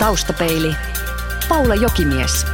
[0.00, 0.74] Taustapeili.
[1.48, 2.46] Paula Jokimies.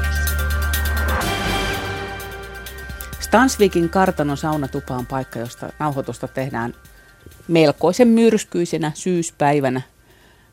[3.21, 6.75] Stansvikin kartanon saunatupa on paikka, josta nauhoitusta tehdään
[7.49, 9.81] melkoisen myrskyisenä syyspäivänä.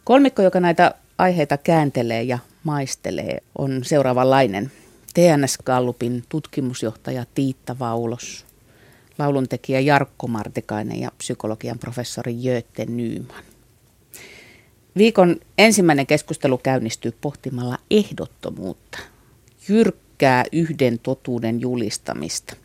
[0.04, 4.71] Kolmikko, joka näitä aiheita kääntelee ja maistelee, on seuraavanlainen.
[5.14, 8.46] TNS Gallupin tutkimusjohtaja Tiitta Vaulos,
[9.20, 13.52] lauluntekijä Jarkko Martikainen ja psykologian professori Jötte Nyyman.
[14.98, 19.00] Viikon ensimmäinen keskustelu käynnistyy pohtimalla ehdottomuutta,
[19.70, 22.55] jyrkkää yhden totuuden julistamista.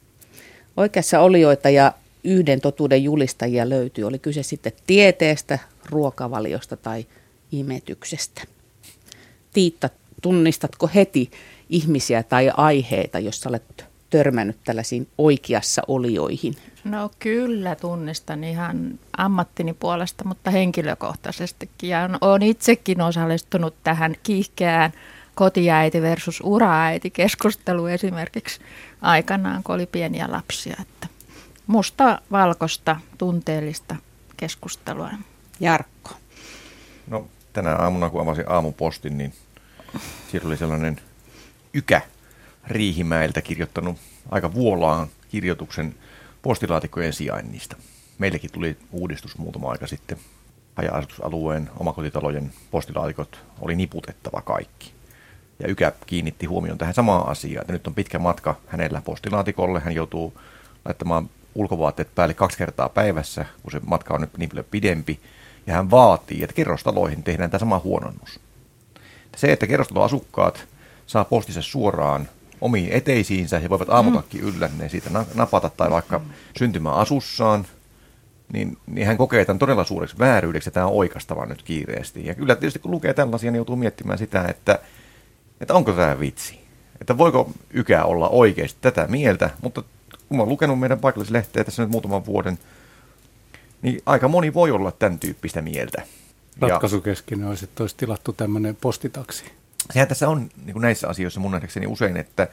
[0.76, 1.92] Oikeassa olijoita ja
[2.24, 5.58] yhden totuuden julistajia löytyy, oli kyse sitten tieteestä,
[5.90, 7.06] ruokavaliosta tai
[7.52, 8.42] imetyksestä.
[9.52, 9.90] Tiitta,
[10.22, 11.30] tunnistatko heti
[11.70, 16.54] ihmisiä tai aiheita, jos olet törmännyt tällaisiin oikeassa olioihin?
[16.84, 21.90] No kyllä tunnistan ihan ammattini puolesta, mutta henkilökohtaisestikin.
[21.90, 24.92] Ja olen itsekin osallistunut tähän kiihkeään
[25.34, 28.60] kotiäiti versus uraäiti keskusteluun esimerkiksi
[29.02, 30.76] aikanaan, kun oli pieniä lapsia.
[30.80, 31.08] Että
[31.66, 33.96] musta valkoista tunteellista
[34.36, 35.10] keskustelua.
[35.60, 36.10] Jarkko.
[37.06, 39.32] No tänä aamuna kun avasin aamupostin, niin
[40.30, 41.00] siellä oli sellainen
[41.74, 42.02] Ykä
[42.68, 43.96] Riihimäeltä kirjoittanut
[44.30, 45.94] aika vuolaan kirjoituksen
[46.42, 47.76] postilaatikkojen sijainnista.
[48.18, 50.18] Meillekin tuli uudistus muutama aika sitten.
[50.74, 54.92] Haja-asutusalueen omakotitalojen postilaatikot oli niputettava kaikki.
[55.58, 59.80] Ja Ykä kiinnitti huomioon tähän samaan asiaan, että nyt on pitkä matka hänellä postilaatikolle.
[59.80, 60.40] Hän joutuu
[60.84, 65.20] laittamaan ulkovaatteet päälle kaksi kertaa päivässä, kun se matka on nyt niin paljon pidempi.
[65.66, 68.40] Ja hän vaatii, että kerrostaloihin tehdään tämä sama huononnus.
[69.36, 70.66] Se, että kerrostaloasukkaat
[71.06, 72.28] saa postissa suoraan
[72.60, 76.20] omiin eteisiinsä ja voivat aamutakki yllänne siitä napata tai vaikka
[76.58, 77.66] syntymäasussaan,
[78.52, 82.26] niin, niin hän kokee tämän todella suureksi vääryydeksi ja tämä on oikastava nyt kiireesti.
[82.26, 84.78] Ja kyllä tietysti kun lukee tällaisia, niin joutuu miettimään sitä, että,
[85.60, 86.60] että onko tämä vitsi.
[87.00, 89.82] Että voiko Ykä olla oikeasti tätä mieltä, mutta
[90.28, 92.58] kun mä oon lukenut meidän paikallislehteä tässä nyt muutaman vuoden,
[93.82, 96.02] niin aika moni voi olla tämän tyyppistä mieltä.
[96.60, 99.44] Ratkaisukeskinen olisi, että olisi tilattu tämmöinen postitaksi
[99.92, 102.48] sehän tässä on niin kuin näissä asioissa mun nähdäkseni usein, että,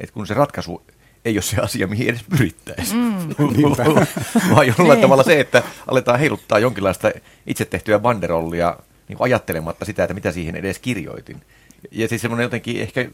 [0.00, 0.82] että kun se ratkaisu
[1.24, 2.98] ei ole se asia, mihin edes pyrittäisiin.
[2.98, 3.28] Mm.
[4.54, 5.00] Vaan jollain niin.
[5.00, 7.10] tavalla se, että aletaan heiluttaa jonkinlaista
[7.46, 8.76] itse tehtyä banderollia
[9.08, 11.42] niin ajattelematta sitä, että mitä siihen edes kirjoitin.
[11.90, 13.10] Ja siis semmoinen jotenkin ehkä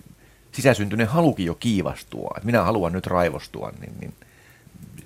[0.53, 4.15] sisäsyntyinen halukin jo kiivastua, että minä haluan nyt raivostua, niin, niin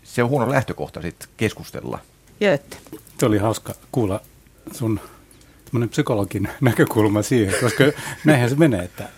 [0.03, 1.99] se on huono lähtökohta sitten keskustella.
[2.41, 2.77] Jötte.
[3.19, 4.21] Se oli hauska kuulla
[4.72, 5.01] sun
[5.72, 7.84] semmoinen psykologin näkökulma siihen, koska
[8.25, 9.09] näinhän se menee, että,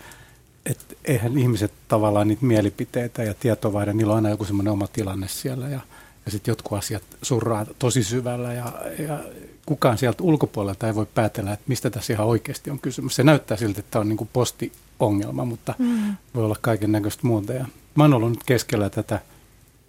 [0.65, 5.27] että eihän ihmiset tavallaan niitä mielipiteitä ja tietoa niillä on aina joku semmoinen oma tilanne
[5.27, 5.79] siellä ja,
[6.25, 9.19] ja sitten jotkut asiat surraa tosi syvällä ja, ja
[9.65, 13.15] kukaan sieltä ulkopuolelta ei voi päätellä, että mistä tässä ihan oikeasti on kysymys.
[13.15, 16.15] Se näyttää siltä, että tämä on niin kuin postiongelma, mutta mm.
[16.35, 17.53] voi olla kaiken näköistä muuta.
[17.53, 19.19] Ja mä oon ollut nyt keskellä tätä,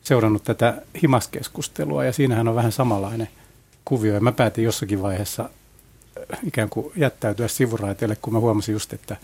[0.02, 3.28] seurannut tätä himaskeskustelua ja siinähän on vähän samanlainen
[3.84, 4.14] kuvio.
[4.14, 5.50] Ja mä päätin jossakin vaiheessa
[6.46, 9.16] ikään kuin jättäytyä sivuraiteelle, kun mä huomasin just, että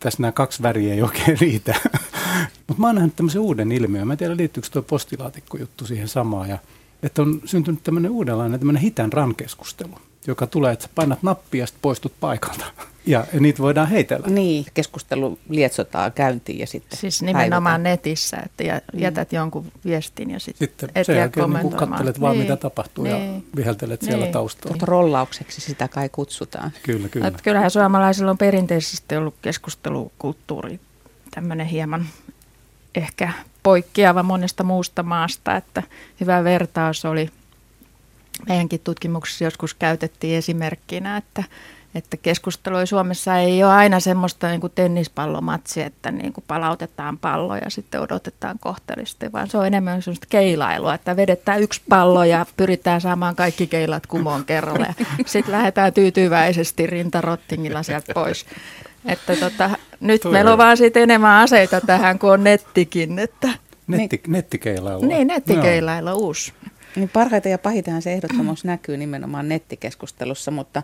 [0.00, 1.74] tässä nämä kaksi väriä ei oikein riitä.
[2.66, 4.06] Mutta mä oon nähnyt tämmöisen uuden ilmiön.
[4.06, 6.48] Mä en tiedä, liittyykö tuo postilaatikkojuttu siihen samaan.
[6.48, 6.58] Ja,
[7.02, 11.66] että on syntynyt tämmöinen uudenlainen tämmöinen hitän ran-keskustelu joka tulee, että sä painat nappia ja
[11.66, 12.64] sitten poistut paikalta.
[13.06, 14.26] Ja, ja niitä voidaan heitellä.
[14.26, 17.82] Niin, keskustelu lietsotaan käyntiin ja sitten Siis nimenomaan päivätään.
[17.82, 19.00] netissä, että mm.
[19.00, 19.36] jätät mm.
[19.36, 22.42] jonkun viestin ja sitten, sitten et sen jälkeen niin katselet vaan niin.
[22.42, 23.34] mitä tapahtuu niin.
[23.34, 24.10] ja viheltelet niin.
[24.10, 24.74] siellä taustalla.
[24.74, 26.70] Mutta rollaukseksi sitä kai kutsutaan.
[26.82, 27.26] Kyllä, kyllä.
[27.26, 30.80] Et kyllähän suomalaisilla on perinteisesti ollut keskustelukulttuuri
[31.30, 32.06] tämmöinen hieman
[32.94, 35.82] ehkä poikkeava monesta muusta maasta, että
[36.20, 37.28] hyvä vertaus oli–
[38.48, 41.44] meidänkin tutkimuksessa joskus käytettiin esimerkkinä, että,
[41.94, 47.56] että keskustelua Suomessa ei ole aina semmoista niin kuin tennispallomatsi, että niin kuin palautetaan pallo
[47.56, 52.46] ja sitten odotetaan kohtelisesti, vaan se on enemmän semmoista keilailua, että vedetään yksi pallo ja
[52.56, 54.94] pyritään saamaan kaikki keilat kumoon kerralla ja
[55.26, 58.46] sitten lähdetään tyytyväisesti rintarottingilla sieltä pois.
[59.06, 59.70] Että tota,
[60.00, 63.18] nyt Toi meillä on vaan siitä enemmän aseita tähän, kun on nettikin.
[63.18, 63.48] Että,
[63.86, 65.06] Netti, niin, nettikeilailua.
[65.06, 66.52] Niin, nettikeilailua uusi.
[66.96, 70.82] Niin parhaita ja pahitahan se ehdottomuus näkyy nimenomaan nettikeskustelussa, mutta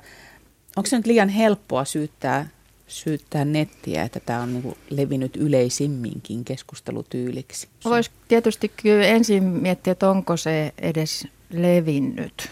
[0.76, 2.48] onko se nyt liian helppoa syyttää,
[2.86, 7.68] syyttää nettiä, että tämä on niin levinnyt yleisimminkin keskustelutyyliksi?
[7.84, 12.50] Voisi tietysti kyllä ensin miettiä, että onko se edes levinnyt.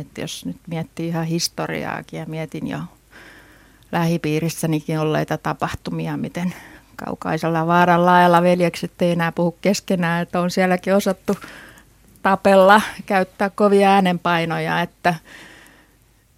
[0.00, 2.78] Että jos nyt miettii ihan historiaakin ja mietin jo
[3.92, 6.54] lähipiirissänikin olleita tapahtumia, miten
[6.96, 11.36] kaukaisella vaaran laajalla veljekset ei enää puhu keskenään, että on sielläkin osattu
[12.26, 15.14] tapella, käyttää kovia äänenpainoja, että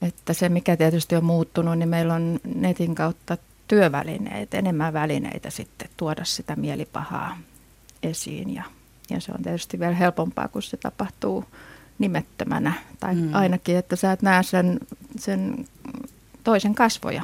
[0.03, 3.37] että se mikä tietysti on muuttunut, niin meillä on netin kautta
[3.69, 7.39] työvälineet, enemmän välineitä sitten tuoda sitä mielipahaa
[8.03, 8.63] esiin ja,
[9.11, 11.45] ja se on tietysti vielä helpompaa, kun se tapahtuu
[11.99, 13.35] nimettömänä tai mm.
[13.35, 14.81] ainakin, että sä et näe sen,
[15.19, 15.67] sen
[16.45, 17.23] toisen kasvoja,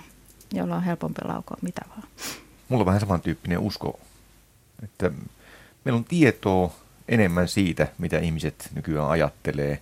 [0.52, 2.08] jolla on helpompi laukoa mitä vaan.
[2.68, 4.00] Mulla on vähän samantyyppinen usko,
[4.82, 5.10] että
[5.84, 9.80] meillä on tietoa enemmän siitä, mitä ihmiset nykyään ajattelee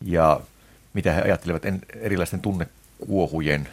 [0.00, 0.40] ja
[0.94, 1.62] mitä he ajattelevat
[1.96, 3.68] erilaisten tunnekuohujen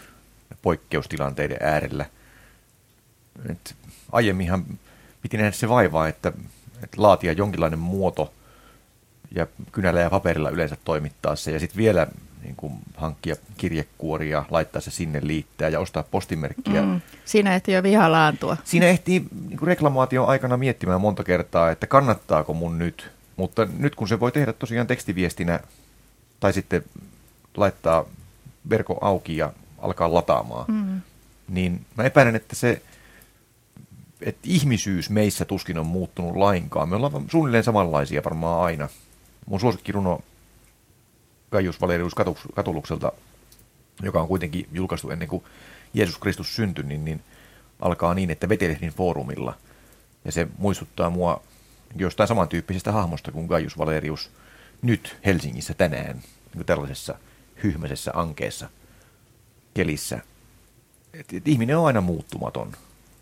[0.61, 2.05] poikkeustilanteiden äärellä.
[3.49, 3.75] Et
[4.11, 4.65] aiemminhan
[5.21, 6.33] piti nähdä se vaivaa, että,
[6.83, 8.33] että laatia jonkinlainen muoto
[9.31, 12.07] ja kynällä ja paperilla yleensä toimittaa se ja sitten vielä
[12.43, 16.81] niin kuin hankkia kirjekuoria, laittaa se sinne liittää ja ostaa postimerkkiä.
[16.81, 18.57] Mm, siinä ehtii jo vihalaantua.
[18.63, 23.11] Siinä ehtii niin kuin reklamaation aikana miettimään monta kertaa, että kannattaako mun nyt.
[23.35, 25.59] Mutta nyt kun se voi tehdä tosiaan tekstiviestinä
[26.39, 26.83] tai sitten
[27.57, 28.05] laittaa
[28.69, 31.01] verko auki ja alkaa lataamaan, mm.
[31.47, 32.81] niin mä epäilen, että se
[34.25, 36.89] että ihmisyys meissä tuskin on muuttunut lainkaan.
[36.89, 38.89] Me ollaan suunnilleen samanlaisia varmaan aina.
[39.45, 40.21] Mun suosikkiruno
[41.53, 42.13] Gaius Valerius
[42.55, 43.11] Katulukselta,
[44.01, 45.43] joka on kuitenkin julkaistu ennen kuin
[45.93, 47.21] Jeesus Kristus syntyi, niin, niin
[47.79, 49.57] alkaa niin, että Vetelehdin foorumilla.
[50.25, 51.41] Ja se muistuttaa mua
[51.95, 54.31] jostain samantyyppisestä hahmosta kuin Gaius Valerius
[54.81, 56.21] nyt Helsingissä tänään,
[56.55, 57.15] niin tällaisessa
[57.63, 58.69] hyhmäisessä ankeessa
[59.73, 60.19] kelissä.
[61.13, 62.71] Et, et ihminen on aina muuttumaton,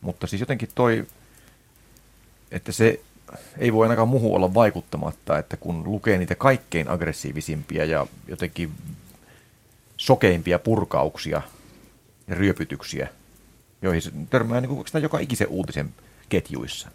[0.01, 1.07] mutta siis jotenkin toi,
[2.51, 3.01] että se
[3.57, 8.72] ei voi ainakaan muuhun olla vaikuttamatta, että kun lukee niitä kaikkein aggressiivisimpia ja jotenkin
[9.98, 11.42] sokeimpia purkauksia
[12.28, 13.07] ja ryöpytyksiä,
[13.81, 15.94] joihin se törmää niin kuin joka ikisen uutisen
[16.30, 16.89] ketjuissa.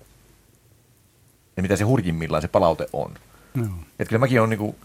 [1.56, 3.14] Ja mitä se hurjimmillaan se palaute on.
[3.54, 3.64] No.
[3.98, 4.76] Että kyllä mäkin olen niin kuin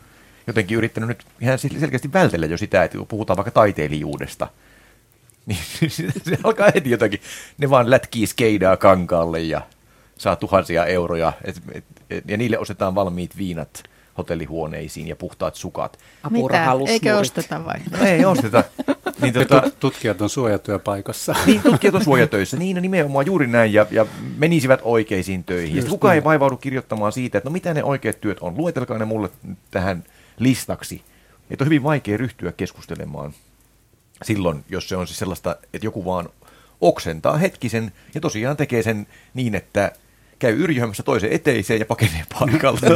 [0.47, 4.47] jotenkin yrittänyt nyt ihan selkeästi vältellä jo sitä, että kun puhutaan vaikka taiteilijuudesta,
[5.45, 5.59] niin
[6.25, 7.21] se alkaa heti jotakin.
[7.57, 9.61] Ne vaan lätkii skeidaa kankaalle ja
[10.21, 13.83] saa tuhansia euroja, et, et, et, ja niille ostetaan valmiit viinat
[14.17, 15.99] hotellihuoneisiin ja puhtaat sukat.
[16.29, 16.67] Mitä?
[16.87, 17.79] Eikö osteta vai?
[17.91, 18.63] No ei osteta.
[19.21, 21.35] Niin, tuota, tutkijat on suojatyöpaikassa.
[21.45, 22.57] Niin, tutkijat on suojatöissä.
[22.57, 24.05] Niin, no nimenomaan juuri näin, ja, ja
[24.37, 25.77] menisivät oikeisiin töihin.
[25.77, 28.57] ja kukaan ei vaivaudu kirjoittamaan siitä, että no mitä ne oikeat työt on.
[28.57, 29.29] Luetelkaa ne mulle
[29.71, 30.03] tähän
[30.39, 31.01] listaksi.
[31.49, 33.33] Että on hyvin vaikea ryhtyä keskustelemaan
[34.23, 36.29] silloin, jos se on siis sellaista, että joku vaan
[36.81, 39.91] oksentaa hetkisen ja tosiaan tekee sen niin, että
[40.41, 42.87] käy yrjöhämässä toisen eteiseen ja pakenee paikalta.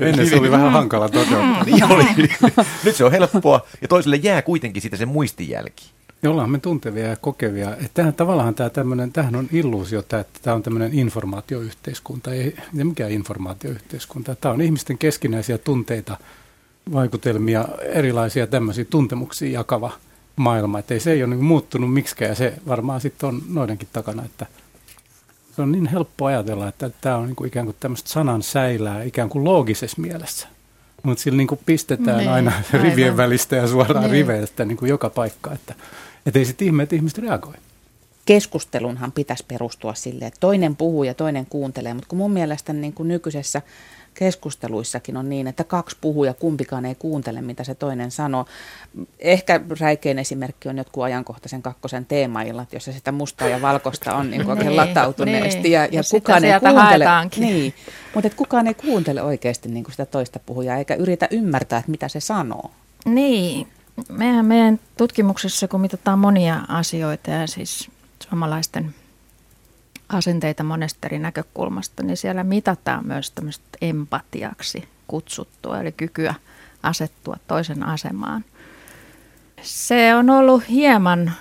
[0.00, 1.64] Ennen se oli vähän hankala toteuttaa.
[1.64, 2.06] niin oli.
[2.84, 5.90] Nyt se on helppoa ja toiselle jää kuitenkin siitä se muistijälki.
[6.22, 7.70] Ja ollaan me tuntevia ja kokevia.
[7.70, 12.32] Että tämähän, tavallaan tämä tämmöinen, tämähän on illuusio, että tämä on tämmöinen informaatioyhteiskunta.
[12.32, 14.34] Ei, ei mikään informaatioyhteiskunta.
[14.34, 16.16] Tämä on ihmisten keskinäisiä tunteita,
[16.92, 19.92] vaikutelmia, erilaisia tämmöisiä tuntemuksia jakava
[20.36, 20.78] maailma.
[20.78, 24.24] Että ei se ei ole niin muuttunut miksikään ja se varmaan sitten on noidenkin takana,
[24.24, 24.46] että–
[25.56, 29.02] se on niin helppo ajatella, että tämä on niin kuin ikään kuin tämmöistä sanan säilää
[29.02, 30.48] ikään kuin loogisessa mielessä.
[31.02, 33.16] Mutta sillä niin kuin pistetään niin, aina rivien aivan.
[33.16, 34.12] välistä ja suoraan niin.
[34.12, 35.74] riveistä niin kuin joka paikka, että
[36.26, 37.54] et ei sitten ihme, että ihmiset reagoi.
[38.26, 42.92] Keskustelunhan pitäisi perustua sille, että toinen puhuu ja toinen kuuntelee, mutta kun mun mielestä niin
[42.92, 43.62] kuin nykyisessä
[44.14, 48.46] keskusteluissakin on niin, että kaksi puhuu ja kumpikaan ei kuuntele, mitä se toinen sanoo.
[49.18, 54.46] Ehkä räikein esimerkki on jotkut ajankohtaisen kakkosen teemaillat, jossa sitä mustaa ja valkoista on niin
[54.46, 55.72] oikein niin, latautuneesti niin.
[55.72, 57.06] ja, ja, ja kukaan ei kuuntele.
[57.36, 57.74] Niin,
[58.14, 61.90] mutta et kukaan ei kuuntele oikeasti niin kuin sitä toista puhujaa eikä yritä ymmärtää, että
[61.90, 62.70] mitä se sanoo.
[63.06, 63.68] Niin,
[64.08, 67.90] meidän, meidän tutkimuksessa, kun mitataan monia asioita ja siis
[68.28, 68.94] suomalaisten
[70.08, 76.34] asenteita monesta eri näkökulmasta, niin siellä mitataan myös tämmöistä empatiaksi kutsuttua, eli kykyä
[76.82, 78.44] asettua toisen asemaan.
[79.62, 81.32] Se on ollut hieman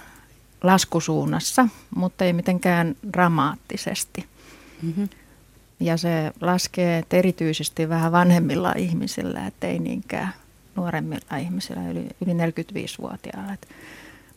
[0.64, 4.26] laskusuunnassa, mutta ei mitenkään dramaattisesti.
[4.82, 5.10] Mm-hmm.
[5.80, 10.34] Ja se laskee erityisesti vähän vanhemmilla ihmisillä, ettei niinkään
[10.76, 13.58] nuoremmilla ihmisillä, yli, yli 45-vuotiailla.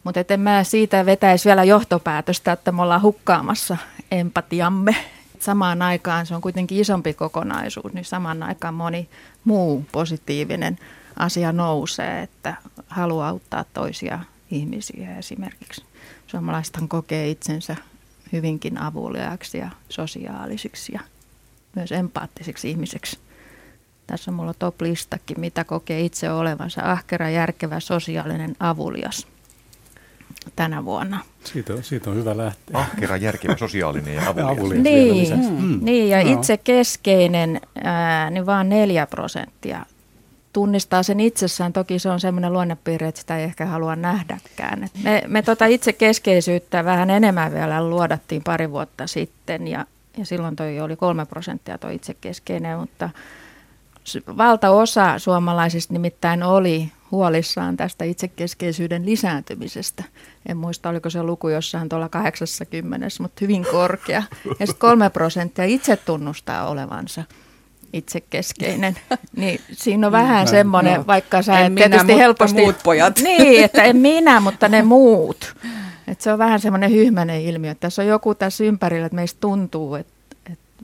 [0.07, 3.77] Mutta en mä siitä vetäisi vielä johtopäätöstä, että me ollaan hukkaamassa
[4.11, 4.97] empatiamme.
[5.41, 9.09] Samaan aikaan se on kuitenkin isompi kokonaisuus, niin samaan aikaan moni
[9.45, 10.79] muu positiivinen
[11.17, 12.55] asia nousee, että
[12.89, 14.19] haluaa auttaa toisia
[14.51, 15.85] ihmisiä esimerkiksi.
[16.27, 17.77] Suomalaisethan kokee itsensä
[18.33, 21.01] hyvinkin avuliaaksi ja sosiaalisiksi ja
[21.75, 23.19] myös empaattisiksi ihmiseksi.
[24.07, 29.27] Tässä on mulla top-listakin, mitä kokee itse olevansa ahkera, järkevä, sosiaalinen, avulias–
[30.57, 31.21] tänä vuonna.
[31.45, 32.79] Siitä on, siitä on hyvä lähteä.
[32.79, 34.59] Ahkera, järkevä, sosiaalinen ja avulias.
[34.59, 35.79] avulias niin, mm.
[35.83, 36.33] niin, ja no.
[36.33, 39.87] itse keskeinen, ää, niin vaan neljä prosenttia
[40.53, 41.73] tunnistaa sen itsessään.
[41.73, 44.85] Toki se on semmoinen luonnepiirre, että sitä ei ehkä halua nähdäkään.
[44.85, 49.87] Et me me tota itsekeskeisyyttä vähän enemmän vielä luodattiin pari vuotta sitten ja,
[50.17, 53.11] ja silloin toi oli kolme prosenttia tuo itsekeskeinen, mutta
[54.37, 60.05] valtaosa suomalaisista nimittäin oli huolissaan tästä itsekeskeisyyden lisääntymisestä.
[60.49, 64.23] En muista, oliko se luku jossain tuolla 80, mutta hyvin korkea.
[64.45, 67.25] Ja sitten kolme prosenttia itse tunnustaa olevansa
[67.93, 68.97] itsekeskeinen.
[69.37, 72.61] Niin siinä on vähän no, semmoinen, no, vaikka sä et minä, tietysti helposti...
[72.61, 73.19] muut pojat.
[73.23, 75.55] Niin, että en minä, mutta ne muut.
[76.09, 77.71] Et se on vähän semmoinen hyhmäinen ilmiö.
[77.71, 80.13] Että tässä on joku tässä ympärillä, että meistä tuntuu, että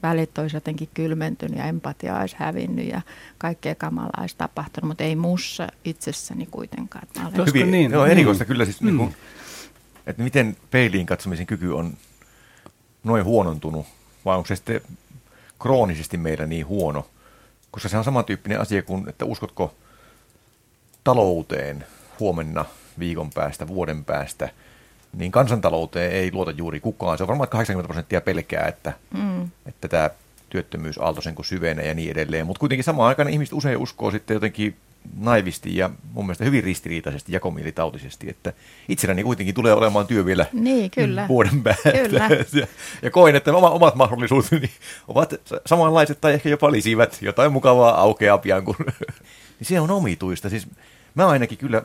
[0.02, 3.00] välit olisi jotenkin kylmentynyt ja empatia olisi hävinnyt ja
[3.38, 7.04] kaikkea kamalaa olisi tapahtunut, mutta ei mussa itsessäni kuitenkaan.
[7.04, 7.46] Että olen...
[7.46, 8.48] Hyvin, niin, no, erikoista mm.
[8.48, 8.86] kyllä siis, mm.
[8.86, 9.14] niin kuin,
[10.06, 11.96] että miten peiliin katsomisen kyky on
[13.04, 13.86] noin huonontunut,
[14.24, 14.80] vai onko se sitten
[15.62, 17.06] kroonisesti meillä niin huono,
[17.70, 19.74] koska se on samantyyppinen asia kuin, että uskotko
[21.04, 21.86] talouteen
[22.20, 22.64] huomenna,
[22.98, 24.48] viikon päästä, vuoden päästä,
[25.16, 27.18] niin kansantalouteen ei luota juuri kukaan.
[27.18, 29.50] Se on varmaan 80 prosenttia pelkää, että, mm.
[29.66, 30.10] että tämä
[30.50, 32.46] työttömyysaalto sen kun syvenee ja niin edelleen.
[32.46, 34.76] Mutta kuitenkin samaan aikaan ihmiset usein uskoo sitten jotenkin
[35.20, 38.52] naivisti ja mun mielestä hyvin ristiriitaisesti jakomielitautisesti, että
[38.88, 41.28] itselläni kuitenkin tulee olemaan työ vielä niin, kyllä.
[41.28, 41.92] vuoden päästä.
[41.92, 42.28] Kyllä.
[42.52, 42.66] Ja,
[43.02, 44.70] ja koin, että omat mahdollisuuteni
[45.08, 45.34] ovat
[45.66, 48.76] samanlaiset tai ehkä jopa lisivät jotain mukavaa aukeaa pian, kun
[49.58, 50.50] niin se on omituista.
[50.50, 50.66] Siis
[51.14, 51.82] mä ainakin kyllä,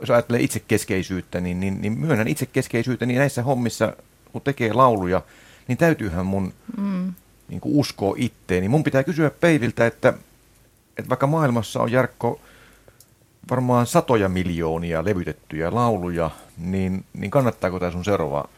[0.00, 3.96] jos ajattelee itsekeskeisyyttä, niin, niin, niin myönnän itsekeskeisyyttä, niin näissä hommissa,
[4.32, 5.22] kun tekee lauluja,
[5.68, 7.14] niin täytyyhän mun mm.
[7.48, 8.60] niin uskoa itteen.
[8.60, 10.14] Niin mun pitää kysyä Peiviltä, että
[10.98, 12.40] että vaikka maailmassa on Jarkko
[13.50, 18.48] varmaan satoja miljoonia levytettyjä lauluja, niin, niin kannattaako tämä sun seuraava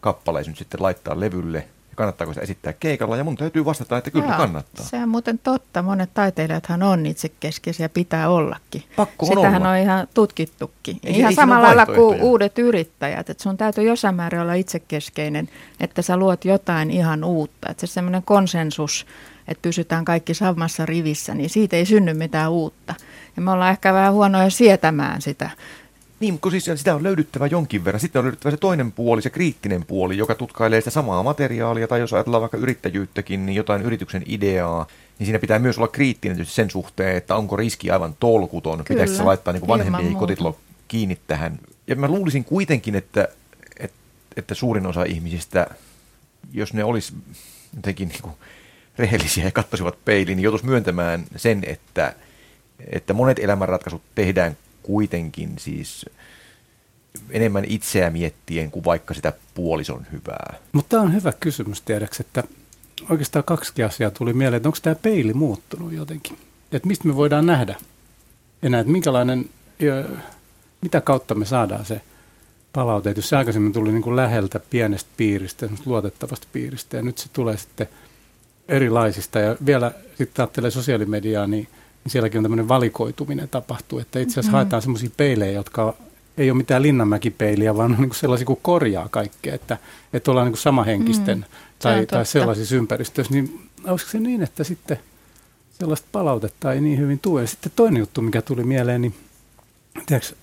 [0.00, 3.16] kappale nyt sitten laittaa levylle ja kannattaako sitä esittää keikalla?
[3.16, 4.84] Ja mun täytyy vastata, että kyllä Jaa, kannattaa.
[4.84, 5.82] Se on muuten totta.
[5.82, 8.84] Monet taiteilijathan on itsekeskeisiä, pitää ollakin.
[8.96, 9.70] Pakko on Sitähän olla.
[9.70, 10.98] on ihan tutkittukin.
[11.04, 13.30] Ei, ihan ei samalla lailla kuin uudet yrittäjät.
[13.30, 15.48] Että sun täytyy jossain määrin olla itsekeskeinen,
[15.80, 17.68] että sä luot jotain ihan uutta.
[17.70, 19.06] Että se semmoinen konsensus
[19.50, 22.94] että pysytään kaikki samassa rivissä, niin siitä ei synny mitään uutta.
[23.36, 25.50] Ja me ollaan ehkä vähän huonoja sietämään sitä.
[26.20, 28.00] Niin, kun siis sitä on löydyttävä jonkin verran.
[28.00, 32.00] Sitten on löydyttävä se toinen puoli, se kriittinen puoli, joka tutkailee sitä samaa materiaalia, tai
[32.00, 34.86] jos ajatellaan vaikka yrittäjyyttäkin, niin jotain yrityksen ideaa,
[35.18, 39.16] niin siinä pitää myös olla kriittinen sen suhteen, että onko riski aivan tolkuton, Kyllä, pitäisikö
[39.16, 40.58] se laittaa niin vanhempien kotitalo
[40.88, 41.58] kiinni tähän.
[41.86, 43.28] Ja mä luulisin kuitenkin, että,
[43.78, 43.96] että,
[44.36, 45.66] että suurin osa ihmisistä,
[46.52, 47.12] jos ne olisi
[47.76, 48.34] jotenkin niin kuin
[48.98, 52.14] rehellisiä ja katsoisivat peiliin, niin joutuisi myöntämään sen, että,
[52.92, 56.06] että monet elämänratkaisut tehdään kuitenkin siis
[57.30, 60.54] enemmän itseä miettien kuin vaikka sitä puolison hyvää.
[60.72, 62.44] Mutta tämä on hyvä kysymys, tiedäks, että
[63.10, 66.38] oikeastaan kaksi asiaa tuli mieleen, että onko tämä peili muuttunut jotenkin?
[66.72, 67.74] Että mistä me voidaan nähdä
[68.62, 69.50] enää, että minkälainen,
[70.80, 72.00] mitä kautta me saadaan se
[72.72, 73.12] palaute.
[73.16, 77.56] Jos se aikaisemmin tuli niin kuin läheltä pienestä piiristä, luotettavasta piiristä, ja nyt se tulee
[77.56, 77.88] sitten–
[78.70, 79.38] erilaisista.
[79.38, 81.68] Ja vielä sitten ajattelee sosiaalimediaa, niin,
[82.04, 84.56] niin sielläkin on tämmöinen valikoituminen tapahtuu, että itse asiassa mm-hmm.
[84.56, 85.94] haetaan semmoisia peilejä, jotka
[86.38, 89.78] ei ole mitään Linnanmäkipeiliä, vaan on niin kuin sellaisia kuin korjaa kaikkea, että,
[90.12, 91.44] että ollaan niin kuin samahenkisten mm,
[91.78, 93.34] tai, tai sellaisissa ympäristöissä.
[93.34, 94.98] Niin olisiko se niin, että sitten
[95.78, 97.40] sellaista palautetta ei niin hyvin tule.
[97.40, 99.14] Ja sitten toinen juttu, mikä tuli mieleen, niin
[100.06, 100.34] tiedätkö,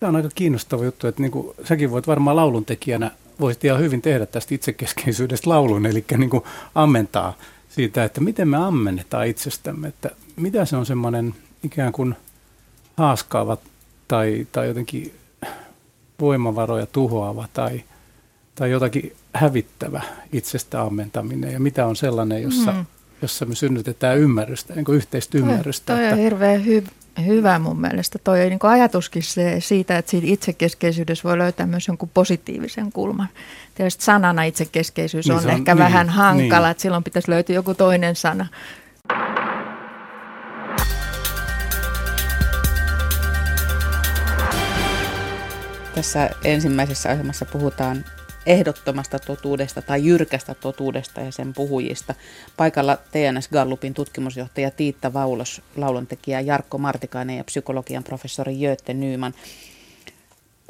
[0.00, 3.10] tämä on aika kiinnostava juttu, että niin kuin, säkin voit varmaan lauluntekijänä
[3.40, 7.34] voisit ihan hyvin tehdä tästä itsekeskeisyydestä laulun, eli niin kuin ammentaa
[7.68, 12.14] siitä, että miten me ammennetaan itsestämme, että mitä se on semmoinen ikään kuin
[12.96, 13.56] haaskaava
[14.08, 15.14] tai, tai jotenkin
[16.20, 17.84] voimavaroja tuhoava tai,
[18.54, 22.86] tai jotakin hävittävä itsestä ammentaminen ja mitä on sellainen, jossa, mm.
[23.22, 25.86] jossa me synnytetään ymmärrystä, niin kuin yhteistä ymmärrystä.
[25.86, 26.88] Toi, toi on hirveän hyvä
[27.26, 28.18] hyvä mun mielestä.
[28.24, 33.28] Toi niin ajatuskin se, siitä, että siitä itsekeskeisyydessä voi löytää myös jonkun positiivisen kulman.
[33.74, 36.70] Tietysti sanana itsekeskeisyys niin on, on ehkä niin, vähän hankala, niin.
[36.70, 38.46] että silloin pitäisi löytyä joku toinen sana.
[45.94, 48.04] Tässä ensimmäisessä asemassa puhutaan
[48.46, 52.14] ehdottomasta totuudesta tai jyrkästä totuudesta ja sen puhujista.
[52.56, 59.34] Paikalla TNS Gallupin tutkimusjohtaja Tiitta Vaulos, lauluntekijä Jarkko Martikainen ja psykologian professori Jötte Nyyman.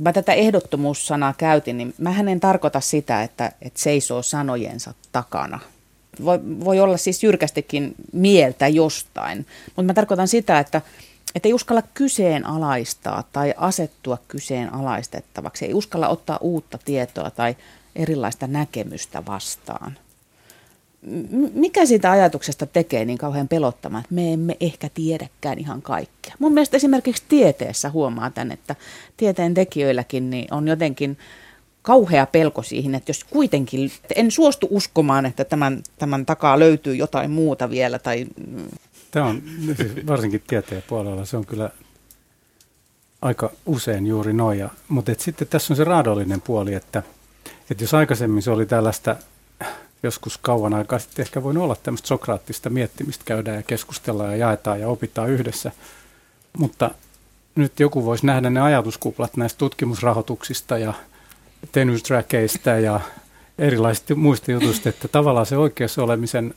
[0.01, 5.61] Mä tätä ehdottomuussanaa käytin, niin mä en tarkoita sitä, että, että seisoo sanojensa takana.
[6.25, 10.83] Voi, voi olla siis jyrkästikin mieltä jostain, mutta mä tarkoitan sitä, että,
[11.35, 15.65] että ei uskalla kyseenalaistaa tai asettua kyseenalaistettavaksi.
[15.65, 17.57] Ei uskalla ottaa uutta tietoa tai
[17.97, 19.99] erilaista näkemystä vastaan.
[21.55, 26.35] mikä siitä ajatuksesta tekee niin kauhean pelottamaan, että me emme ehkä tiedäkään ihan kaikkea.
[26.39, 28.77] Mun mielestä esimerkiksi tieteessä huomaa tämän, että
[29.17, 31.19] tieteen tekijöilläkin niin on jotenkin
[31.83, 37.31] kauhea pelko siihen, että jos kuitenkin en suostu uskomaan, että tämän, tämän takaa löytyy jotain
[37.31, 37.99] muuta vielä.
[37.99, 38.27] Tai...
[39.15, 39.43] Tämä on
[39.77, 41.71] siis varsinkin tieteen puolella, se on kyllä
[43.23, 44.71] aika usein juuri noja.
[44.89, 47.03] Mutta sitten tässä on se raadollinen puoli, että,
[47.71, 49.17] että jos aikaisemmin se oli tällaista
[50.03, 54.81] joskus kauan aikaa sitten ehkä voinut olla tämmöistä sokraattista miettimistä, käydään ja keskustellaan ja jaetaan
[54.81, 55.73] ja opitaan yhdessä.
[56.59, 56.91] Mutta
[57.55, 60.95] nyt joku voisi nähdä ne ajatuskuplat näistä tutkimusrahoituksista ja
[61.73, 62.03] tennis
[62.83, 63.01] ja
[63.59, 66.55] erilaisista muista jutuista, että tavallaan se oikeassa olemisen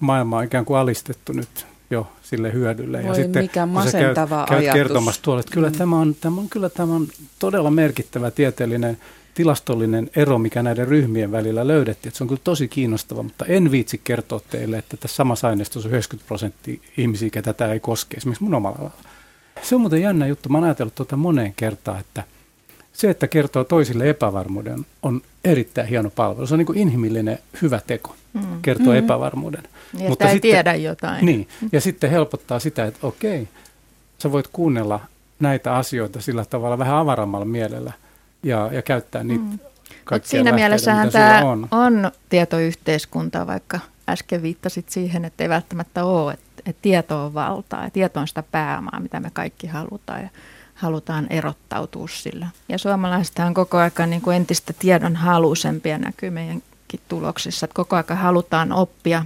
[0.00, 2.98] maailma on ikään kuin alistettu nyt jo sille hyödylle.
[2.98, 4.74] Voi ja sitten, mikä masentava käyt, käyt ajatus.
[4.74, 5.78] kertomassa tuolle, että kyllä mm.
[5.78, 8.98] tämä, on, tämä on kyllä tämä on todella merkittävä tieteellinen
[9.34, 12.10] tilastollinen ero, mikä näiden ryhmien välillä löydettiin.
[12.10, 15.88] Että se on kyllä tosi kiinnostava, mutta en viitsi kertoa teille, että tässä samassa aineistossa
[15.88, 18.90] on 90 prosenttia ihmisiä, ketä tämä ei koske, esimerkiksi mun omalla.
[19.62, 20.48] Se on muuten jännä juttu.
[20.48, 22.24] Mä oon ajatellut tuota moneen kertaan, että
[22.92, 26.46] se, että kertoo toisille epävarmuuden, on erittäin hieno palvelu.
[26.46, 28.62] Se on niin kuin inhimillinen hyvä teko, mm.
[28.62, 28.98] kertoo mm.
[28.98, 29.62] epävarmuuden.
[29.98, 31.26] Ja Mutta ei sitten, tiedä jotain.
[31.26, 33.48] Niin, ja sitten helpottaa sitä, että okei,
[34.18, 35.00] sä voit kuunnella
[35.40, 37.92] näitä asioita sillä tavalla vähän avarammalla mielellä
[38.42, 39.58] ja, ja käyttää niitä mm.
[40.10, 41.68] Mutta siinä mielessähän tämä on.
[41.70, 47.84] on tietoyhteiskunta, vaikka äsken viittasit siihen, että ei välttämättä ole, että, että tieto on valtaa
[47.84, 50.28] ja tieto on sitä pääomaa, mitä me kaikki halutaan ja
[50.82, 52.46] halutaan erottautua sillä.
[52.68, 57.96] Ja suomalaiset on koko ajan niin kuin entistä tiedon halusempia näkyy meidänkin tuloksissa, että koko
[57.96, 59.24] ajan halutaan oppia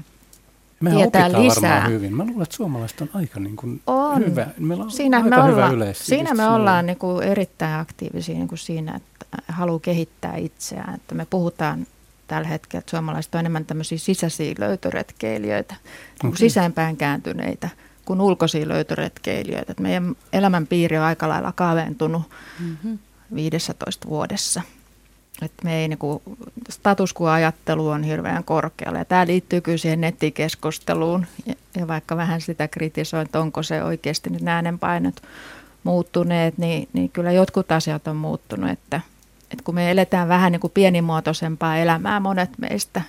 [0.81, 1.89] Mehän tietää lisää.
[1.89, 2.17] hyvin.
[2.17, 4.27] Mä luulen, että suomalaiset on aika niin kuin on.
[4.27, 4.47] hyvä.
[4.59, 8.49] Meillä on siinä aika me hyvä olla, Siinä me ollaan niin kuin erittäin aktiivisia niin
[8.49, 10.95] kuin siinä, että haluaa kehittää itseään.
[10.95, 11.87] Että me puhutaan
[12.27, 15.75] tällä hetkellä, että suomalaiset on enemmän tämmöisiä sisäisiä löytöretkeilijöitä,
[16.25, 16.37] okay.
[16.37, 17.69] sisäänpään kääntyneitä
[18.07, 19.73] kuin ulkoisia löytöretkeilijöitä.
[19.73, 22.23] Että meidän elämänpiiri on aika lailla kaventunut
[22.61, 22.99] mm-hmm.
[23.35, 24.63] 15 vuodessa–
[25.43, 26.23] että me ei niinku,
[26.71, 28.99] status quo-ajattelu on hirveän korkealla.
[28.99, 31.27] Ja tämä liittyy kyllä siihen nettikeskusteluun.
[31.47, 35.23] Ja, ja vaikka vähän sitä kritisoin, että onko se oikeasti nyt äänenpainot
[35.85, 38.71] muuttuneet, niin, niin kyllä jotkut asiat on muuttunut.
[38.71, 39.01] Että,
[39.51, 43.03] että kun me eletään vähän niin kuin pienimuotoisempaa elämää monet meistä,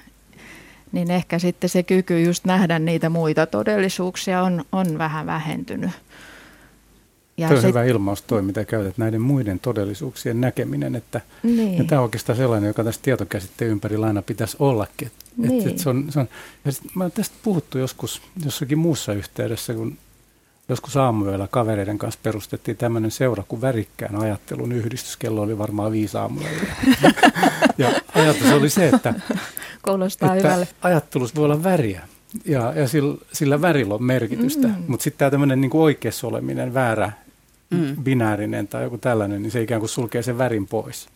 [0.92, 5.92] niin ehkä sitten se kyky just nähdä niitä muita todellisuuksia on, on vähän vähentynyt.
[7.38, 7.64] Ja on sit...
[7.64, 11.78] hyvä ilmaus toi, mitä käytät, näiden muiden todellisuuksien näkeminen, että niin.
[11.78, 15.08] ja tämä on oikeastaan sellainen, joka tässä tietokäsitteen ympärillä aina pitäisi ollakin.
[15.08, 15.70] Et, niin.
[15.70, 16.28] et se on, se on,
[16.66, 19.98] ja sit mä tästä puhuttu joskus jossakin muussa yhteydessä, kun
[20.70, 25.18] joskus aamuyöllä kavereiden kanssa perustettiin tämmöinen seura kuin värikkään ajattelun yhdistys.
[25.18, 26.48] Kello oli varmaan viisi aamulla.
[27.78, 29.14] ja ajatus oli se, että,
[29.92, 30.68] Kuulostaa että hyvälle.
[30.82, 32.08] ajattelussa voi olla väriä
[32.46, 34.68] ja, ja sillä, sillä värillä on merkitystä.
[34.68, 34.84] Mm.
[34.88, 37.12] Mutta sitten tämä tämmöinen niin oikeassa oleminen, väärä
[37.70, 38.04] mm.
[38.04, 41.08] binäärinen tai joku tällainen, niin se ikään kuin sulkee sen värin pois.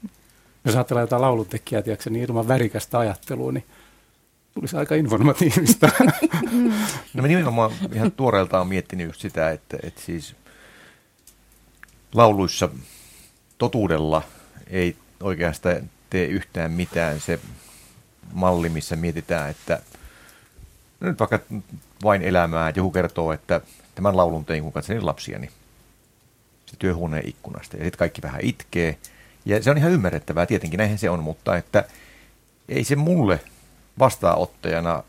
[0.66, 3.66] Jos ajatellaan jotain lauluntekijää, tiedätkö, niin ilman värikästä ajattelua, niin
[4.54, 5.90] tulisi aika informatiivista.
[7.14, 10.36] no mä nimenomaan ihan tuoreeltaan miettinyt just sitä, että, että siis
[12.14, 12.70] lauluissa
[13.58, 14.22] totuudella
[14.68, 17.40] ei oikeastaan tee yhtään mitään se
[18.34, 19.80] malli, missä mietitään, että
[21.00, 21.40] nyt vaikka
[22.04, 23.62] vain elämää, että joku kertoo, että
[23.96, 25.50] tämän laulun tein, kun katselin lapsiani
[26.66, 27.78] se työhuoneen ikkunasta.
[27.78, 28.98] Ja sitten kaikki vähän itkee.
[29.46, 31.86] Ja se on ihan ymmärrettävää, tietenkin näinhän se on, mutta että
[32.70, 33.40] ei se mulle
[34.00, 35.04] vastaanottajana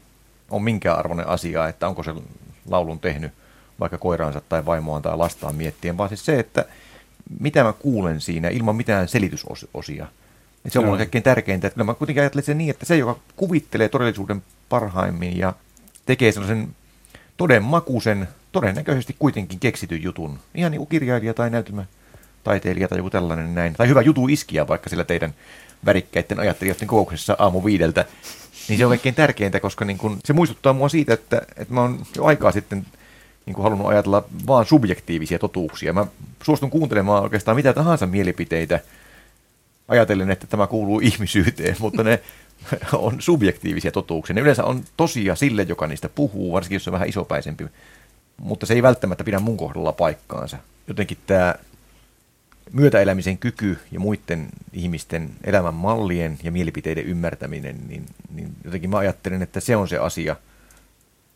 [0.50, 2.14] ole minkään arvoinen asia, että onko se
[2.68, 3.32] laulun tehnyt
[3.80, 6.64] vaikka koiraansa tai vaimoaan tai lastaan miettien, vaan siis se, että
[7.40, 10.06] mitä mä kuulen siinä ilman mitään selitysosia.
[10.64, 13.18] Et se on mulle kaikkein tärkeintä, että mä kuitenkin ajattelen sen niin, että se, joka
[13.36, 15.52] kuvittelee todellisuuden parhaimmin ja
[16.06, 16.68] tekee sellaisen
[17.36, 20.38] todenmakuisen, todennäköisesti kuitenkin keksityn jutun.
[20.54, 23.74] Ihan niin kuin kirjailija tai näytelmätaiteilija tai joku tällainen näin.
[23.74, 25.34] Tai hyvä jutu iskiä vaikka sillä teidän
[25.86, 28.04] värikkäiden ajattelijoiden kokouksessa aamu viideltä.
[28.68, 31.80] Niin se on kaikkein tärkeintä, koska niin kun, se muistuttaa mua siitä, että, että mä
[31.80, 32.86] oon jo aikaa sitten
[33.46, 35.92] niin kuin halunnut ajatella vaan subjektiivisia totuuksia.
[35.92, 36.06] Mä
[36.42, 38.80] suostun kuuntelemaan oikeastaan mitä tahansa mielipiteitä,
[39.88, 42.20] ajatellen, että tämä kuuluu ihmisyyteen, mutta ne
[42.92, 44.34] on subjektiivisia totuuksia.
[44.34, 47.66] Ne yleensä on tosia sille, joka niistä puhuu, varsinkin jos on vähän isopäisempi.
[48.36, 50.58] Mutta se ei välttämättä pidä mun kohdalla paikkaansa.
[50.88, 51.54] Jotenkin tämä
[52.72, 59.42] myötäelämisen kyky ja muiden ihmisten elämän mallien ja mielipiteiden ymmärtäminen, niin, niin jotenkin mä ajattelen,
[59.42, 60.36] että se on se asia,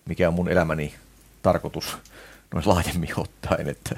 [0.09, 0.95] mikä on mun elämäni
[1.43, 1.97] tarkoitus
[2.55, 3.97] noin laajemmin ottaen, että,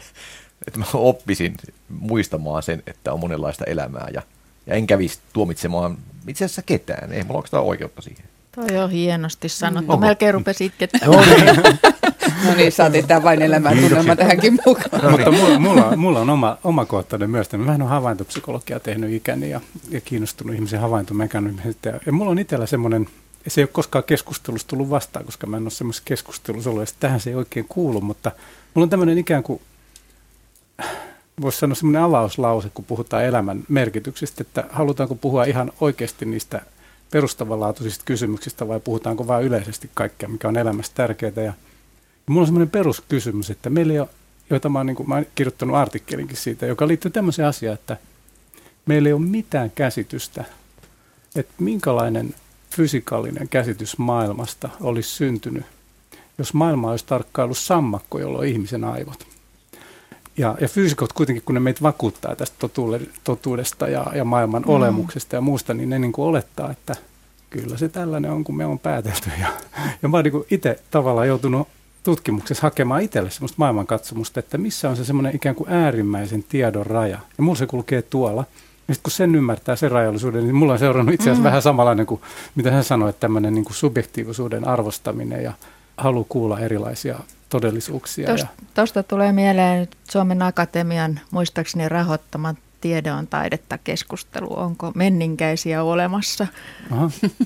[0.67, 1.57] että mä oppisin
[1.89, 4.23] muistamaan sen, että on monenlaista elämää ja,
[4.68, 7.12] ja en kävisi tuomitsemaan itse asiassa ketään.
[7.12, 8.24] Ei mulla oikeastaan oikeutta siihen.
[8.54, 9.92] Toi on hienosti sanottu.
[9.92, 10.07] Onko?
[10.07, 11.00] Melkein rupesi itkettää.
[11.07, 11.57] No niin.
[12.44, 15.11] No niin, saatiin tämä vain elämäntunnelma tähänkin mukaan.
[15.11, 17.52] Mutta mulla, mulla, on- mulla on oma, omakohtainen myös.
[17.52, 21.88] Mä vähän on havaintopsykologiaa tehnyt ikäni ja, ja kiinnostunut ihmisen havaintomekanismista.
[21.88, 23.07] Ja, ja mulla on itsellä semmoinen,
[23.46, 26.88] se ei ole koskaan keskustelussa tullut vastaan, koska mä en ole semmoisessa keskustelussa ollut.
[26.88, 28.33] Ja tähän se ei oikein kuulu, mutta
[28.74, 29.61] mulla on tämmöinen ikään kuin,
[31.40, 36.61] voisi sanoa semmoinen avauslause, kun puhutaan elämän merkityksistä, että halutaanko puhua ihan oikeasti niistä
[37.11, 41.33] perustavanlaatuisista kysymyksistä vai puhutaanko vain yleisesti kaikkea, mikä on elämässä tärkeää.
[41.37, 41.53] Ja, ja
[42.27, 44.09] mulla on semmoinen peruskysymys, että meillä ei ole,
[44.51, 47.96] joita mä oon, niin kuin, mä oon kirjoittanut artikkelinkin siitä, joka liittyy tämmöiseen asiaan, että
[48.87, 50.44] meillä ei ole mitään käsitystä,
[51.37, 52.35] että minkälainen
[52.70, 55.64] fysikaalinen käsitys maailmasta olisi syntynyt,
[56.38, 59.38] jos maailma olisi tarkkaillut sammakko, jolla on ihmisen aivot.
[60.38, 64.68] Ja, ja fyysikot kuitenkin, kun ne meitä vakuuttaa tästä totuule, totuudesta ja, ja maailman mm.
[64.68, 66.96] olemuksesta ja muusta, niin ne niin kuin olettaa, että
[67.51, 69.31] kyllä se tällainen on, kun me on päätelty.
[69.40, 69.48] Ja,
[70.03, 71.68] ja mä oon niin itse tavallaan joutunut
[72.03, 77.18] tutkimuksessa hakemaan itselle semmoista maailmankatsomusta, että missä on se semmoinen ikään kuin äärimmäisen tiedon raja.
[77.38, 78.44] Ja mulla se kulkee tuolla.
[78.88, 81.44] Ja sitten kun sen ymmärtää, sen rajallisuuden, niin mulla on seurannut itse asiassa mm.
[81.44, 82.20] vähän samanlainen kuin
[82.55, 85.53] mitä hän sanoi, että tämmöinen niin kuin subjektiivisuuden arvostaminen ja
[85.96, 87.18] halu kuulla erilaisia
[87.49, 88.27] todellisuuksia.
[88.75, 94.59] Tuosta, ja, tulee mieleen nyt Suomen Akatemian muistaakseni rahoittama tiede on taidetta keskustelu.
[94.59, 96.47] Onko menninkäisiä olemassa?
[96.91, 97.11] aha.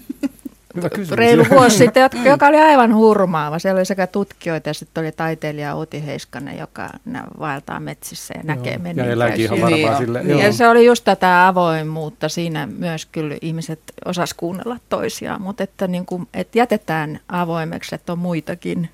[0.77, 1.11] Hyvä kysymys.
[1.11, 3.59] Reilu vuosi sitten, joka oli aivan hurmaava.
[3.59, 6.91] Siellä oli sekä tutkijoita ja sitten oli taiteilija Outi Heiskanen, joka
[7.38, 8.83] vaeltaa metsissä ja näkee Joo.
[8.85, 9.51] Ja ihan menninkäisiä.
[9.51, 10.23] varmaan Niin sille.
[10.23, 10.41] joo.
[10.41, 12.29] Ja se oli just tätä avoimuutta.
[12.29, 18.12] Siinä myös kyllä ihmiset osas kuunnella toisiaan, mutta että, niin kuin, että jätetään avoimeksi, että
[18.12, 18.91] on muitakin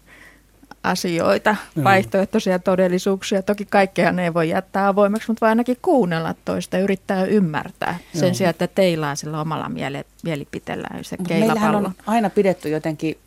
[0.90, 1.84] asioita, Joo.
[1.84, 3.42] vaihtoehtoisia todellisuuksia.
[3.42, 7.98] Toki kaikkea ne ei voi jättää avoimeksi, mutta voi ainakin kuunnella toista ja yrittää ymmärtää
[8.14, 13.18] sen sijaan, että teilaa sillä omalla miele, mielipiteellään se Mut meillähän on aina pidetty jotenkin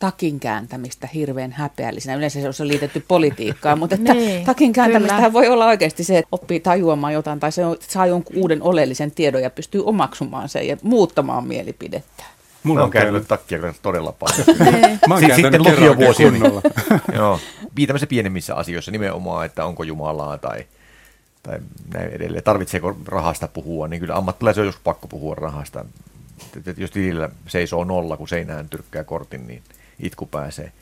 [0.00, 2.16] takin kääntämistä hirveän häpeällisenä.
[2.16, 5.32] Yleensä se on liitetty politiikkaan, mutta että Niin, takin kääntämistähän kyllä.
[5.32, 9.10] voi olla oikeasti se, että oppii tajuamaan jotain tai se on, saa jonkun uuden oleellisen
[9.10, 12.24] tiedon ja pystyy omaksumaan sen ja muuttamaan mielipidettä.
[12.62, 14.46] Mulla on käynyt- takkia todella paljon.
[15.08, 16.32] Mä oon sitten lukiovuosien.
[16.32, 16.62] kunnolla.
[17.16, 17.40] Joo,
[17.86, 20.64] tämmöisissä pienemmissä asioissa nimenomaan, että onko Jumalaa tai,
[21.42, 21.58] tai
[21.94, 22.44] näin edelleen.
[22.44, 25.84] Tarvitseeko rahasta puhua, niin kyllä ammattilaisen on joskus pakko puhua rahasta.
[26.56, 29.62] Et- et Jos tilillä seisoo nolla, kun seinään tyrkkää kortin, niin
[30.00, 30.72] itku pääsee.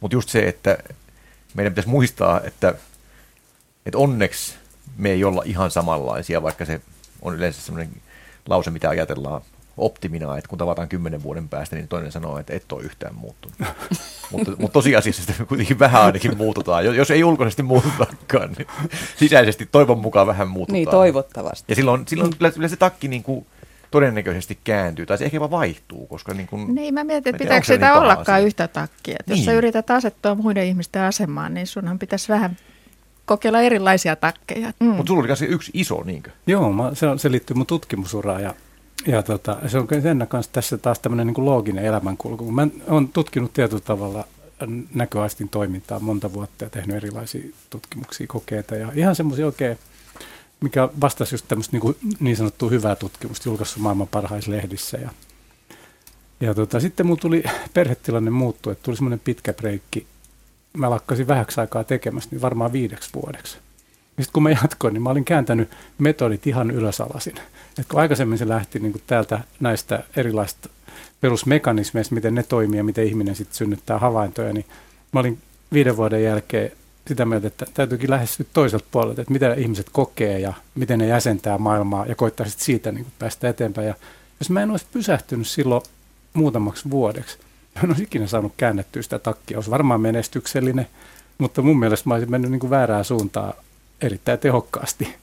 [0.00, 0.78] Mutta just se, että
[1.54, 2.74] meidän pitäisi muistaa, että,
[3.86, 4.54] että onneksi
[4.96, 6.80] me ei olla ihan samanlaisia, vaikka se
[7.22, 7.90] on yleensä semmoinen
[8.48, 9.42] lause, mitä ajatellaan
[9.76, 13.58] optimina, että kun tavataan kymmenen vuoden päästä, niin toinen sanoo, että et ole yhtään muuttunut.
[14.30, 16.84] mutta, mutta tosiasiassa sitä kuitenkin vähän ainakin muututaan.
[16.84, 18.66] Jos- Jos ei ulkoisesti muututakaan, niin
[19.16, 20.72] sisäisesti toivon mukaan vähän muututaan.
[20.74, 21.64] Niin, toivottavasti.
[21.68, 23.46] Ja silloin, silloin kyllä, kyllä se takki niin kuin
[23.90, 27.66] todennäköisesti kääntyy, tai se ehkä jopa vaihtuu, koska niin kuin, Niin, mä mietin, että pitääkö
[27.66, 28.46] se sitä niin ollakaan asia.
[28.46, 29.16] yhtä takkia.
[29.20, 29.58] Että Jos sä Niin.
[29.58, 32.56] yrität asettua muiden ihmisten asemaan, niin sunhan pitäisi vähän
[33.26, 34.72] kokeilla erilaisia takkeja.
[34.80, 34.86] Mm.
[34.86, 36.30] Mutta sulla oli kanssa yksi iso, niinkö?
[36.46, 38.54] Joo, mä, se, on, se liittyy mun tutkimusuraan ja,
[39.06, 42.52] ja tota, se on sen kanssa tässä taas tämmöinen niin looginen elämänkulku.
[42.52, 44.24] Mä oon tutkinut tietyllä tavalla
[44.94, 49.78] näköaistin toimintaa monta vuotta ja tehnyt erilaisia tutkimuksia, kokeita ja ihan semmoisia oikein,
[50.60, 55.10] mikä vastasi just tämmöistä niin, niin sanottua hyvää tutkimusta, julkaissut maailman parhaissa lehdissä ja
[56.40, 60.06] ja tota, sitten mulla tuli perhetilanne muuttu, että tuli semmoinen pitkä breikki.
[60.72, 63.58] Mä lakkasin vähäksi aikaa tekemästä, niin varmaan viideksi vuodeksi.
[64.16, 67.34] Sitten kun mä jatkoin, niin mä olin kääntänyt metodit ihan ylösalasin.
[67.78, 70.68] Et kun aikaisemmin se lähti niin täältä näistä erilaisista
[71.20, 74.64] perusmekanismeista, miten ne toimii ja miten ihminen sitten synnyttää havaintoja, niin
[75.12, 75.38] mä olin
[75.72, 76.72] viiden vuoden jälkeen
[77.06, 81.58] sitä mieltä, että täytyykin lähestyä toiselta puolelta, että mitä ihmiset kokee ja miten ne jäsentää
[81.58, 83.88] maailmaa ja koittaa sitten siitä niin päästä eteenpäin.
[83.88, 83.94] Ja
[84.40, 85.82] jos mä en olisi pysähtynyt silloin
[86.34, 87.38] muutamaksi vuodeksi,
[87.74, 89.58] mä en olisi ikinä saanut käännettyä sitä takkia.
[89.58, 90.86] Olisi varmaan menestyksellinen,
[91.38, 93.54] mutta mun mielestä mä olisin mennyt niin kuin väärään suuntaan
[94.00, 95.14] erittäin tehokkaasti.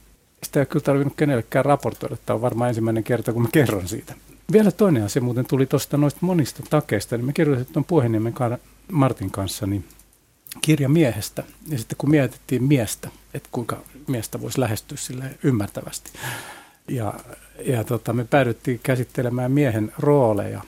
[0.44, 2.18] Sitä ei ole kyllä tarvinnut kenellekään raportoida.
[2.26, 4.14] Tämä on varmaan ensimmäinen kerta, kun mä kerron siitä.
[4.52, 7.18] Vielä toinen asia muuten tuli tuosta noista monista takeista.
[7.18, 8.34] Niin me kirjoitettiin tuon Puheniemen
[8.92, 9.86] Martin kanssa niin
[10.62, 11.44] kirja miehestä.
[11.68, 16.12] Ja sitten kun mietittiin miestä, että kuinka miestä voisi lähestyä sille ymmärtävästi.
[16.88, 17.14] Ja,
[17.66, 20.62] ja tota, me päädyttiin käsittelemään miehen rooleja,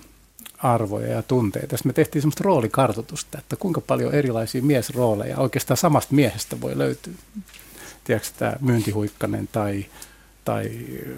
[0.57, 1.77] arvoja ja tunteita.
[1.77, 7.13] Sitten me tehtiin semmoista roolikartoitusta, että kuinka paljon erilaisia miesrooleja oikeastaan samasta miehestä voi löytyä.
[8.05, 9.85] Tiedätkö tämä myyntihuikkanen tai,
[10.45, 10.71] tai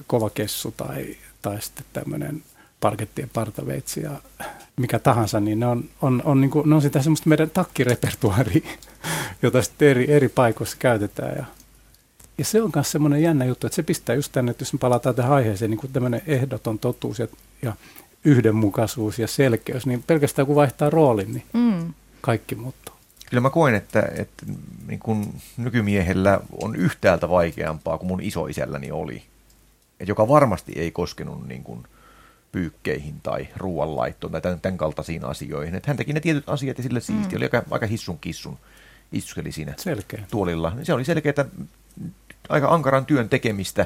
[0.07, 2.43] kova kessu tai, tai sitten tämmöinen
[2.79, 4.11] parkettien partaveitsi ja
[4.77, 8.69] mikä tahansa, niin ne on, on, on, niin kuin, ne on sitä semmoista meidän takkirepertuaaria,
[9.41, 11.37] jota sitten eri, eri paikoissa käytetään.
[11.37, 11.45] Ja,
[12.37, 14.79] ja se on myös semmoinen jännä juttu, että se pistää just tänne, että jos me
[14.79, 17.27] palataan tähän aiheeseen, niin kuin tämmöinen ehdoton totuus ja,
[17.61, 17.73] ja
[18.25, 21.93] yhdenmukaisuus ja selkeys, niin pelkästään kun vaihtaa roolin, niin mm.
[22.21, 22.96] kaikki muuttuu.
[23.29, 24.45] Kyllä mä koen, että, että
[24.87, 29.23] niin kun nykymiehellä on yhtäältä vaikeampaa kuin mun isoisälläni oli,
[29.99, 31.87] et joka varmasti ei koskenut niin kun
[32.51, 35.75] pyykkeihin tai ruoanlaittoon tai tämän, tämän kaltaisiin asioihin.
[35.75, 37.35] Että hän teki ne tietyt asiat ja sille siisti.
[37.35, 37.37] Mm.
[37.37, 38.57] Oli aika, aika hissun kissun
[39.11, 40.23] istuskeli siinä Selkeä.
[40.31, 40.73] tuolilla.
[40.83, 41.45] Se oli selkeää
[42.49, 43.85] aika ankaran työn tekemistä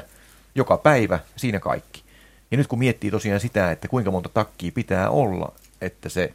[0.54, 2.02] joka päivä, siinä kaikki.
[2.50, 6.34] Ja nyt kun miettii tosiaan sitä, että kuinka monta takkia pitää olla, että se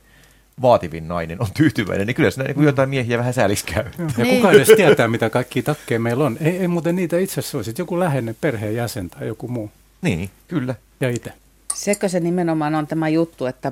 [0.61, 3.85] vaativin nainen on tyytyväinen, niin kyllä siinä niin jotain miehiä vähän sääliksi käy.
[3.97, 4.35] Ja niin.
[4.35, 6.37] kuka edes tietää, mitä kaikki takkeja meillä on.
[6.41, 9.71] Ei, ei muuten niitä itse asiassa olisi joku läheinen perheenjäsen tai joku muu.
[10.01, 10.75] Niin, kyllä.
[11.01, 11.33] Ja itse.
[11.73, 13.71] Sekö se nimenomaan on tämä juttu, että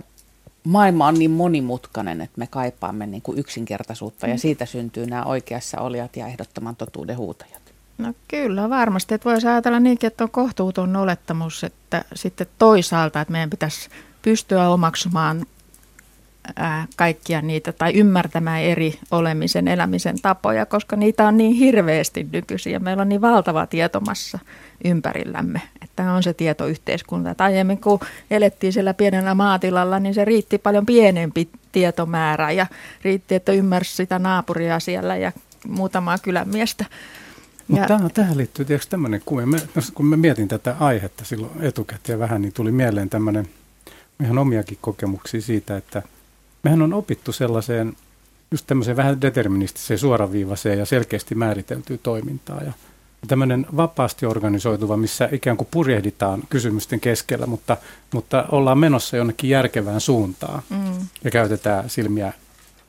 [0.64, 4.32] maailma on niin monimutkainen, että me kaipaamme niin kuin yksinkertaisuutta mm.
[4.32, 7.62] ja siitä syntyy nämä oikeassa olijat ja ehdottoman totuuden huutajat.
[7.98, 13.32] No kyllä varmasti, että voisi ajatella niinkin, että on kohtuuton olettamus, että sitten toisaalta, että
[13.32, 13.90] meidän pitäisi
[14.22, 15.46] pystyä omaksumaan
[16.96, 22.80] kaikkia niitä tai ymmärtämään eri olemisen, elämisen tapoja, koska niitä on niin hirveästi nykyisin ja
[22.80, 24.40] meillä on niin valtava tietomassa
[24.86, 27.30] ympärillämme, että on se tietoyhteiskunta.
[27.32, 28.00] Että aiemmin kun
[28.32, 32.68] elettiin siellä pienellä maatilalla, niin se riitti paljon pienempi tietomäärä ja
[33.02, 35.32] riitti, että ymmärsi sitä naapuria siellä ja
[35.68, 36.86] muutamaa kylämiestä.
[37.68, 39.22] Mutta tähän, tähän liittyy tietysti tämmöinen
[39.76, 43.48] no, kun mä mietin tätä aihetta silloin etukäteen vähän, niin tuli mieleen tämmöinen
[44.24, 46.04] ihan omiakin kokemuksia siitä, että
[46.66, 47.98] mehän on opittu sellaiseen
[48.52, 52.62] just tämmöiseen vähän deterministiseen, suoraviivaiseen ja selkeästi määriteltyä toimintaa.
[52.64, 52.72] Ja
[53.28, 57.78] tämmöinen vapaasti organisoituva, missä ikään kuin purjehditaan kysymysten keskellä, mutta,
[58.14, 61.08] mutta ollaan menossa jonnekin järkevään suuntaan mm.
[61.24, 62.34] ja käytetään silmiä,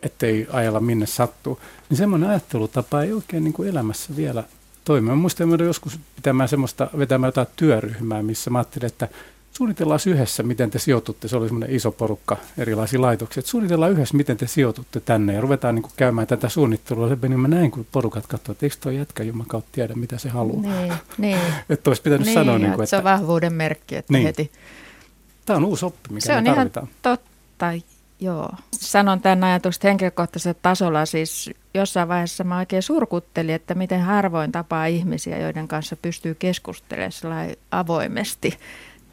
[0.03, 1.61] ettei ajella minne sattuu.
[1.89, 4.45] Niin semmoinen ajattelutapa ei oikein niin kuin elämässä vielä
[4.85, 5.09] toimi.
[5.09, 9.09] Mä muistan että joskus pitämään semmoista, vetämään jotain työryhmää, missä mä ajattelin, että
[9.57, 11.29] suunnitellaan yhdessä, miten te sijoitutte.
[11.29, 13.40] Se oli semmoinen iso porukka erilaisia laitoksia.
[13.40, 17.09] Että suunnitellaan yhdessä, miten te sijoitutte tänne ja ruvetaan niin kuin käymään tätä suunnittelua.
[17.09, 20.29] Se niin mä näin, kun porukat katsoivat, että eikö tuo jätkä kautta tiedä, mitä se
[20.29, 20.62] haluaa.
[20.62, 21.38] Niin, niin.
[21.71, 22.59] että olisi pitänyt niin, sanoa.
[22.59, 22.90] Niin kuin, että...
[22.90, 24.27] Se on vahvuuden merkki, että niin.
[24.27, 24.51] heti.
[25.47, 26.87] Tämä on uusi oppi, mikä se me on tarvitaan.
[26.87, 27.73] ihan totta,
[28.21, 28.51] Joo.
[28.73, 31.07] Sanon tämän ajatusta henkilökohtaisella tasolla.
[31.07, 37.51] Siis jossain vaiheessa mä oikein surkuttelin, että miten harvoin tapaa ihmisiä, joiden kanssa pystyy keskustelemaan
[37.71, 38.59] avoimesti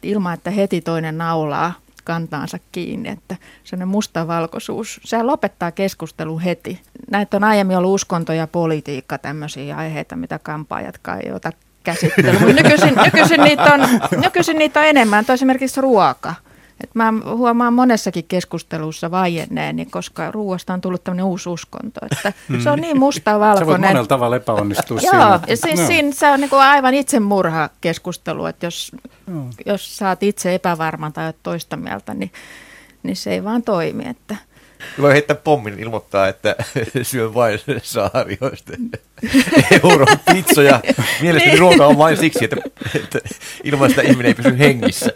[0.04, 1.72] ilman, että heti toinen naulaa
[2.04, 6.80] kantaansa kiinni, että sellainen mustavalkoisuus, se lopettaa keskustelun heti.
[7.10, 11.52] Näitä on aiemmin ollut uskonto ja politiikka, tämmöisiä aiheita, mitä kampaajatkaan ei ota
[11.84, 12.56] käsittelyyn.
[12.56, 13.80] Nykyisin, nykyisin, niitä on,
[14.22, 16.34] nykyisin niitä on enemmän, esimerkiksi ruoka.
[16.80, 22.00] Et mä huomaan monessakin keskustelussa vaienneeni, koska ruoasta on tullut tämmöinen uusi uskonto.
[22.12, 22.60] Että mm.
[22.60, 23.66] Se on niin musta-valkoinen.
[23.66, 25.40] Se voi monella tavalla epäonnistua Joo, siinä.
[25.46, 25.86] ja siis no.
[25.86, 28.92] siinä se on niin kuin aivan itsemurha keskustelu, että jos,
[29.26, 29.46] no.
[29.66, 32.32] jos saat itse epävarman tai toista mieltä, niin,
[33.02, 34.08] niin se ei vaan toimi.
[34.08, 34.36] Että–
[35.02, 36.56] voi heittää pommin ilmoittaa, että
[37.02, 38.72] syön vain saarioista
[39.82, 40.80] euron pizzoja.
[41.20, 41.60] Mielestäni niin.
[41.60, 42.56] ruoka on vain siksi, että,
[42.94, 43.18] että
[43.64, 45.12] ilman sitä ihminen ei pysy hengissä.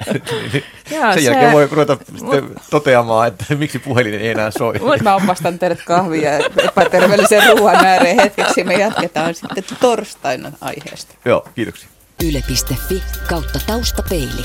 [0.91, 1.21] Joo, Sen se...
[1.21, 2.45] jälkeen voi ruveta Mut...
[2.71, 4.79] toteamaan, että miksi puhelin ei enää soi.
[4.79, 8.65] Mut mä opastan teidät kahvia epäterveellisen ruoan ääreen hetkeksi.
[8.65, 11.15] Me jatketaan sitten torstaina aiheesta.
[11.25, 11.89] Joo, kiitoksia.
[12.25, 14.45] Yle.fi kautta taustapeili.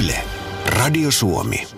[0.00, 0.18] Yle.
[0.66, 1.75] Radio Suomi.